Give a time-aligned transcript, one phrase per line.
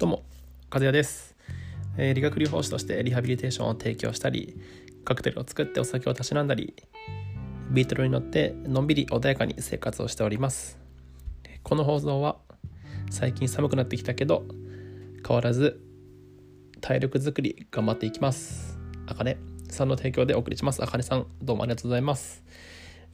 [0.00, 0.22] どうも、
[0.70, 1.36] 和也です、
[1.98, 4.56] えー理学療法士としてリハビリテーションを提供したり、
[5.04, 6.74] カクテルを作ってお酒をたしなんだり、
[7.70, 10.78] ビートルに乗ってのんびり穏やかに生活をしております。
[11.62, 12.38] この放送は、
[13.10, 14.46] 最近寒くなってきたけど、
[15.28, 15.82] 変わらず
[16.80, 18.78] 体力づくり頑張っていきます。
[19.06, 19.36] あかね
[19.68, 20.82] さんの提供でお送りします。
[20.82, 22.42] あかねさん、どうもありがとうございます。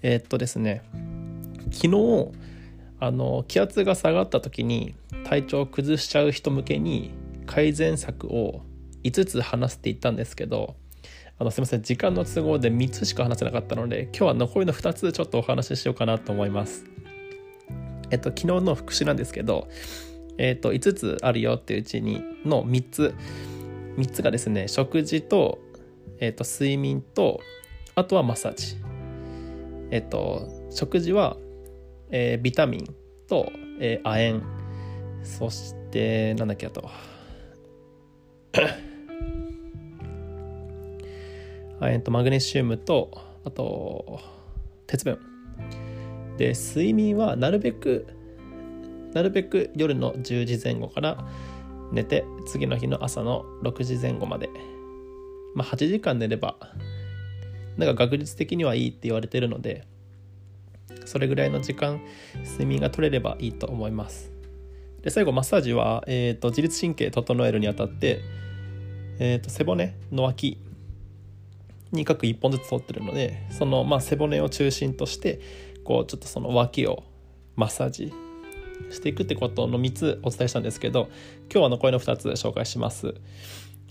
[0.02, 0.82] えーっとですね、
[1.72, 2.30] 昨日、
[2.98, 7.12] あの気圧が下がった時に体調を崩しちゃう人向けに
[7.46, 8.62] 改善策を
[9.04, 10.76] 5つ話すって言ったんですけど
[11.38, 16.86] あのすいません時間の都合で3つしか話せなかったので今日は残りの2つちょっとお話ししようかなと思います。
[18.10, 19.68] えっと昨日の復習なんですけど、
[20.38, 23.14] えっと5つあるよっていううちにの3つ
[23.98, 25.58] 3つがですね食事と,、
[26.20, 27.40] えっと睡眠と
[27.94, 28.76] あとはマッサージ。
[29.90, 31.36] えっと食事は
[32.10, 32.94] えービタミン
[33.28, 34.56] と、えー亜鉛。
[35.24, 36.88] そしてなんだっけあと。
[41.80, 43.10] 亜鉛とマグネシウムと
[43.44, 44.20] あと
[44.86, 45.18] 鉄分。
[46.38, 48.06] で睡眠はなるべく
[49.14, 51.26] なるべく夜の10時前後から
[51.92, 54.48] 寝て次の日の朝の6時前後まで。
[55.54, 56.56] まあ8時間寝れば
[57.78, 59.86] なんか学術的にはいいって言われてるので
[61.04, 62.00] それぐらいの時間
[62.44, 64.30] 睡眠が取れればいいと思います。
[65.02, 68.22] で最後マッサージは、えー、と自律神経整えるにあたって、
[69.18, 70.58] えー、と背骨の脇
[71.92, 75.40] に各1本ずつ通ってるのでその、まあ、背骨を中心として
[75.84, 77.04] こうちょっとその脇を
[77.54, 78.12] マッサージ
[78.90, 81.08] していくってことの3つお伝えしたんですけど
[81.52, 83.14] 今日は残りの2つ紹介します。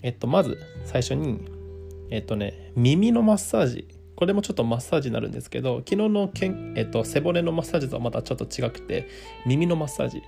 [0.02, 1.40] えっとまず最初に
[2.10, 9.08] えっとね耳のマッサージこれもちょっとマッサージになるんですけど昨日のけん、えっと、背骨のマッサージとはまたちょっと違くて
[9.44, 10.22] 耳のマッサージ。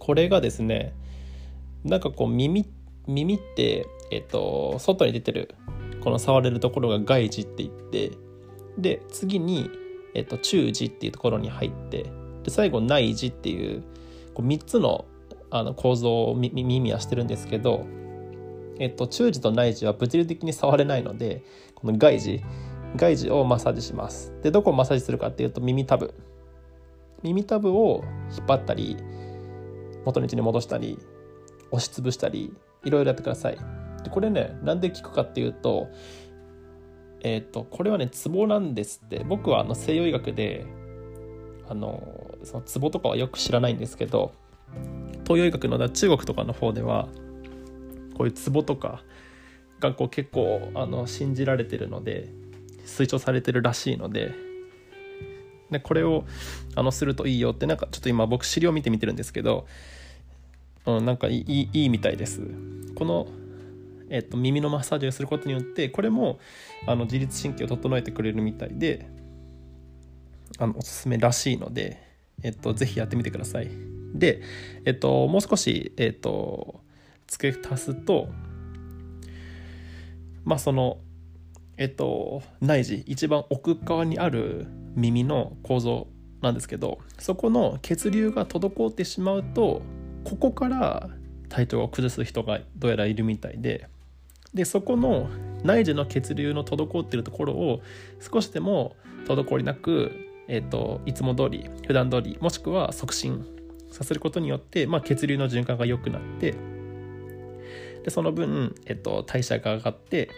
[0.00, 0.92] これがですね
[1.82, 2.66] なんかこう耳
[3.06, 5.54] 耳って、えっと、外に出てる
[6.02, 8.12] この触れるところが外耳って言って
[8.76, 9.70] で次に、
[10.14, 12.04] えっと、中耳っていうところに入って
[12.42, 13.82] で最後内耳っていう
[14.34, 15.06] こう3つの
[15.50, 17.86] あの構造を耳はしてるんですけど
[18.78, 21.42] えっと、中耳と内耳は物理的に触れないので
[21.74, 22.42] この外耳
[22.96, 24.32] 外耳をマッサージします。
[24.42, 26.14] でどこをマッサージするかっていうと耳たぶ。
[27.22, 28.04] 耳たぶを
[28.36, 28.96] 引っ張ったり
[30.04, 30.98] 元の位置に戻したり
[31.70, 32.52] 押しつぶしたり
[32.84, 33.58] いろいろやってください。
[34.02, 35.88] でこれねなんで効くかっていうと
[37.22, 39.24] えっとこれはねツボなんですって。
[39.24, 40.66] 僕はあの西洋医学で
[41.68, 44.32] あのそのツボとかはよく知らないんですけど
[45.24, 47.08] 東洋医学の中国とかの方では
[48.14, 49.02] こういうツボとか
[49.80, 52.28] がこう結構あの信じられてるので
[52.86, 54.32] 推奨されてるらしいので
[55.70, 56.24] でこれを
[56.74, 59.66] あのするといいよってなんかちょっと今僕資料見てみてるんですけど、
[60.86, 62.42] うん、なんかいいいいみたいです。
[62.94, 63.26] この、
[64.08, 66.38] えっと、耳のマッサージをすることによってこれも
[66.86, 69.08] あの自律神経を整えてくれるみたいで
[70.58, 72.00] あのおすすめらしいので、
[72.42, 73.70] えっと、ぜひやってみてください。
[74.14, 74.42] で、
[74.84, 76.80] えっと、もう少し、えっと、
[77.26, 78.28] 付け足すと
[80.44, 80.98] まあその
[81.76, 86.06] えっと内耳一番奥側にある耳の構造
[86.42, 89.82] なんですけどそこの血流が滞ってしまうと
[90.24, 91.10] ここから
[91.48, 93.88] 体調を崩す人がどうやらいるみたいで
[94.52, 95.28] でそこの
[95.64, 97.80] 内耳の血流の滞ってるところを
[98.20, 98.94] 少しでも
[99.26, 100.12] 滞りなく、
[100.48, 103.44] えっと、いつも通り普段通りもしくは促進
[103.90, 106.54] させることによって、まあ、血流の循環が良くなって
[108.04, 110.30] でその分、えっと、代謝が上がって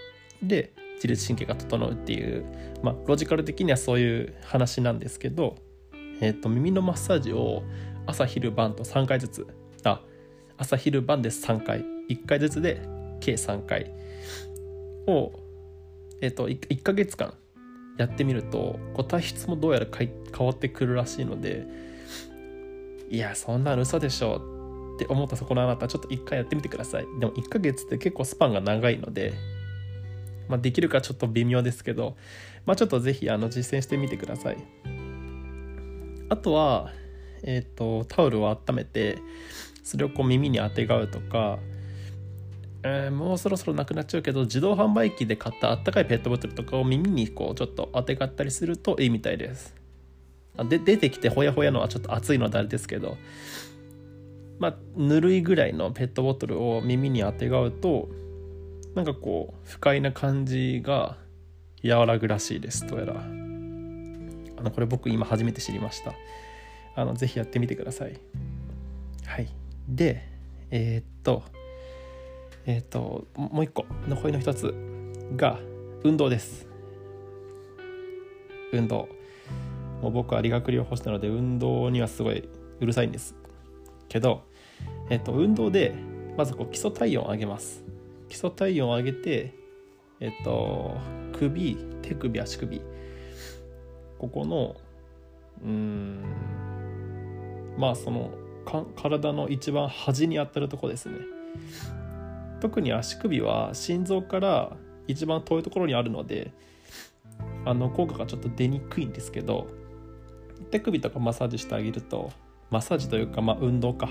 [0.43, 2.47] で自律神経が整うっていう、
[2.83, 5.57] まあ、ロジカル的にはそういう話なんですけど、
[6.21, 7.63] えっと、耳のマッサージを
[8.07, 9.47] 朝昼晩と3回ずつ
[9.85, 10.01] あ
[10.57, 11.85] 朝昼晩で3回。
[12.09, 12.81] 1回ずつで
[13.21, 13.93] 計3回。
[15.07, 15.33] を、
[16.21, 17.35] えっと、1, 1ヶ月間
[17.99, 20.11] やってみるとこう体質もどうやら変
[20.47, 21.67] わってくるらしいので
[23.09, 24.56] いやそんなの嘘でしょ
[24.97, 27.07] って思ったそこのあなたちょっと一回やってみてください。
[27.21, 29.35] でも1ヶ月って結構スパンが長いので、
[30.49, 32.17] まあ、できるかちょっと微妙ですけど、
[32.65, 34.57] まあ、ちょっとぜひあの実践してみてください。
[36.29, 36.93] あとは
[37.43, 39.19] えっ、とタオルを温めて
[39.85, 41.59] それをこう耳にあてがうとか、
[42.83, 49.75] えーもうそろそろなくなっちゃうけど自動販売機で買ったあったかいペットボトルとかを耳にこうちょっとあてがったりするといいみたいです。
[50.65, 53.19] で出てきてほやほやのはちょっと熱いのであれですけど
[54.59, 58.09] まあ、ぬるいぐらいのペットボトルを耳にあてがうと
[58.95, 61.19] なんかこう不快な感じが
[61.85, 63.15] 和らぐらしいですどうやら。
[64.59, 66.15] あのこれ僕今初めて知りました。
[66.95, 68.19] あのぜひやってみてください。
[69.27, 69.49] はい。
[69.87, 70.23] で
[70.71, 71.43] えー、っと
[72.65, 74.75] えー、っともう一個残りの一つ
[75.37, 75.61] が
[76.03, 76.67] 運動です。
[78.73, 79.09] 運動。
[80.01, 82.49] もう僕は理学療法士なので運動にはすごい
[82.81, 83.35] うるさいんです。
[84.09, 84.43] けど、
[85.11, 85.95] えっと、運動で
[86.37, 87.85] まずこう基礎体温を上げます。
[88.29, 89.55] 基礎体温を上げて
[90.21, 90.97] えっと
[91.33, 92.81] 首手首足首。
[94.19, 94.77] ここの
[95.63, 96.23] うん
[97.79, 98.31] まあその
[98.97, 101.17] 体の一番端に当たるとこですね。
[102.61, 104.77] 特に足首は心臓から
[105.07, 106.53] 一番遠いところにあるので
[107.65, 109.69] あの効果がちょっと出にくいんですけど
[110.71, 112.33] 手首とかマッサージしてあげると
[112.71, 114.09] マッサージというか、まあ、運動か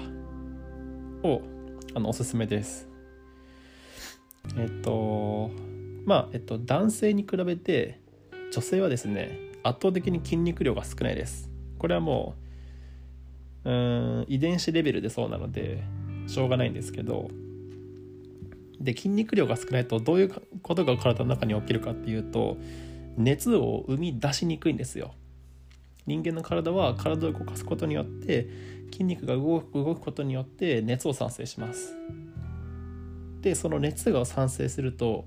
[1.23, 1.41] を
[1.93, 2.87] あのおすすめです。
[4.57, 5.49] えっと
[6.05, 7.99] まあえっと男性に比べて
[8.51, 11.49] 女性はですね圧倒的に筋肉量が少ないです。
[11.79, 12.35] これはも
[13.65, 15.83] ううん遺伝子レベルでそうなので
[16.27, 17.29] しょうがないんですけど
[18.79, 20.31] で筋肉量が少ないとどういう
[20.61, 22.57] ことが体の中に起きるかっていうと
[23.17, 25.13] 熱を生み出しにくいんですよ。
[26.05, 28.47] 人間の体は体を動かすことによって
[28.91, 31.95] 筋肉が動く動くことによって熱を産生します。
[33.41, 35.25] でその熱が産生すると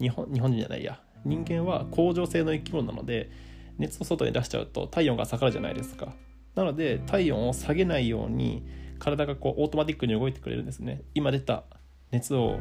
[0.00, 1.00] 日本日本人じゃないや。
[1.24, 3.30] 人間は恒常性の生き物なので
[3.78, 6.12] 熱を外に出しちゃうと体温が下がるじゃないですか。
[6.54, 8.66] なので体温を下げないように
[8.98, 11.02] 体がこうオートマティックに動いてくれるんですね。
[11.14, 11.64] 今出た
[12.10, 12.58] 熱を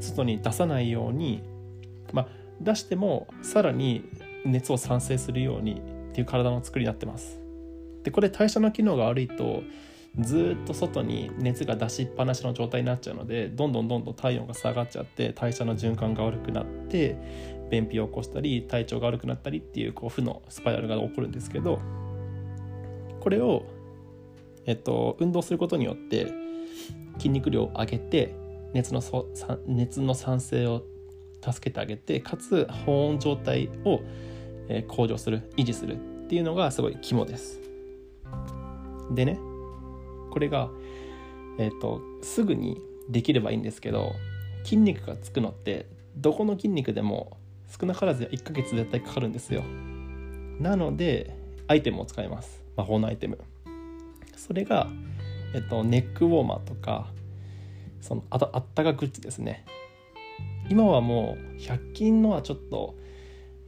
[0.00, 1.42] 外に出さないように
[2.12, 2.28] まあ
[2.60, 4.04] 出してもさらに
[4.44, 7.40] 熱を産生するようにっていう体の作りになってます。
[8.02, 9.62] でこれ代謝の機能が悪いと
[10.18, 17.16] ずっと外に熱が出しっぱなしの状態になっちゃうのでどんどんどんどん体温が下がっちゃって代謝の循環が悪くなって
[17.70, 21.80] 便秘を起こしたり体調が悪くなったりっていうこう負のスパイラルが起こるんですけど
[23.20, 23.64] これを、
[24.66, 26.32] えっと、運動することによって
[27.18, 28.34] 筋肉量を上げて
[28.72, 29.02] 熱の
[29.66, 30.82] 熱の産生を
[31.42, 34.00] 助けてあげてかつ保温状態を
[34.88, 37.60] 向上する維持するっていうのがすごい肝です。
[39.12, 39.38] でね
[40.30, 40.70] これが、
[41.58, 44.12] えーと、すぐにできればいいんですけど
[44.62, 45.86] 筋肉がつくのって
[46.16, 47.36] どこの筋肉でも
[47.68, 49.62] 少なからず1ヶ月絶対かかるんですよ。
[50.58, 52.62] なのでアイテムを使います。
[52.76, 53.38] 魔法のアイテム。
[54.36, 54.88] それが、
[55.54, 57.08] えっと、ネックウォーマーとか
[58.00, 59.64] そのあたあったかグッズですね。
[60.68, 62.94] 今はもう100均のはちょっと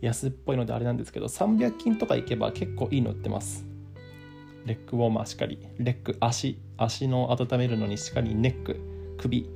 [0.02, 3.64] 安っぽいのであれなんですけど300均とか行けば結構いいの売ってます。
[4.66, 8.80] レッグウォーマーしかりレッグ足足の温めるのにしかりネック
[9.18, 9.48] 首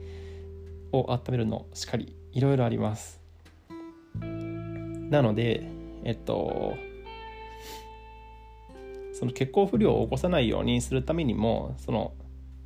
[0.93, 3.21] を温めるのしかりいろいろあります。
[5.11, 5.69] なので
[6.05, 6.75] えっと
[9.13, 12.13] その血行不良を起こさないようにするためにもその、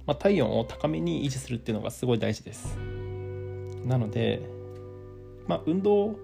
[0.07, 2.77] まあ、体温を高めに維持するっていうのがすごい大事です。
[3.87, 4.43] なので
[5.47, 6.17] まあ運動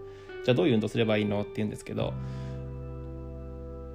[0.46, 2.14] じゃあどういう運動すればいいのって言うんですけど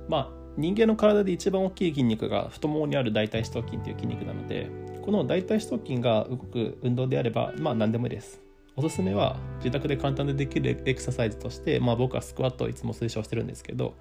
[0.09, 4.69] まあ人間の体で一番大きい筋肉が太ももにある大腿四頭筋っていう筋肉なので
[5.01, 8.41] この大腿四頭筋が動く運動であればまあ何でもいいです。
[8.75, 13.95] おすすめは自宅で簡単でできるエクササイズとして、まあ、僕はスクワットをいつも推奨してるんですけど、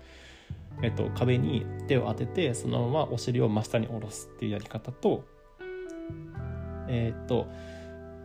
[0.80, 5.24] えっと、壁に手を当ててそのままお尻を真下に下ろすっていうやり方と
[6.88, 7.48] えっと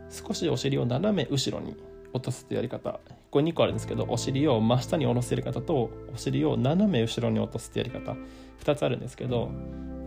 [0.08, 1.76] 少しお尻を斜め後ろに
[2.12, 3.00] 落とすっていうやり方。
[3.36, 8.16] これ2個あるんですけどお尻を真下に下ろすやり方とお尻を斜め後ろに落とすってやり方。
[8.64, 9.50] 2つあるんですけど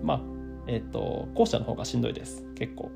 [0.01, 0.21] まあ
[0.65, 2.43] えっ、と後者の方がしんどいです。
[2.55, 2.91] 結構。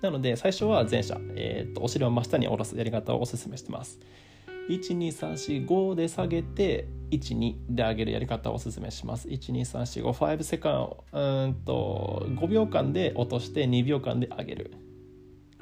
[0.00, 3.98] なので最初は前者、えーと、お尻を真下に下ろすやり方をおすすめしてます。
[4.68, 9.26] 12345で下げて12で上げるやり方をおすすめします。
[9.26, 14.70] 12345セカンうんと5秒間で落として2秒間で上げる。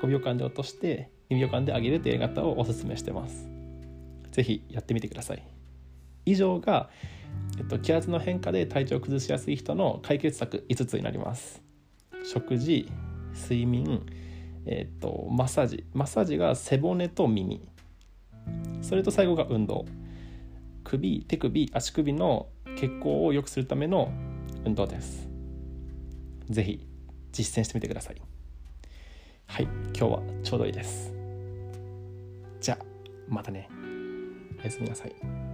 [0.02, 3.49] 5秒間で落として2秒間で上げるというやり方をおすすめしてます。
[4.32, 5.42] ぜひやってみてください。
[6.25, 6.90] 以上が、
[7.58, 11.62] えっと、気圧の変化で体調を崩しやすい人の解決策5つになります。
[12.25, 12.90] 食事、
[13.35, 14.04] 睡眠、
[14.66, 15.85] えっと、マッサージ。
[15.94, 17.66] マッサージが背骨と耳。
[18.82, 19.87] それと最後が運動。
[20.85, 24.11] 首、手首、足首の血行を良くするための
[24.64, 25.28] 運動です。
[26.49, 26.87] ぜひ
[27.32, 28.23] 実践してみてください。
[29.47, 31.17] はい、今日はちょうどいいです。
[33.28, 33.68] またね。
[34.61, 35.47] おやすみなさい。